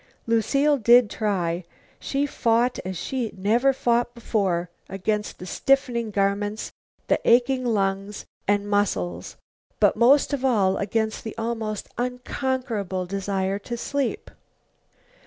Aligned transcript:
Lucile 0.25 0.77
did 0.77 1.11
try. 1.11 1.63
She 1.99 2.25
fought 2.25 2.79
as 2.83 2.97
she 2.97 3.25
had 3.25 3.37
never 3.37 3.71
fought 3.71 4.15
before, 4.15 4.71
against 4.89 5.37
the 5.37 5.45
stiffening 5.45 6.09
garments, 6.09 6.71
the 7.05 7.19
aching 7.23 7.63
lungs 7.63 8.25
and 8.47 8.67
muscles, 8.67 9.37
but 9.79 9.95
most 9.95 10.33
of 10.33 10.43
all 10.43 10.77
against 10.77 11.23
the 11.23 11.37
almost 11.37 11.87
unconquerable 11.99 13.05
desire 13.05 13.59
to 13.59 13.77
sleep. 13.77 14.31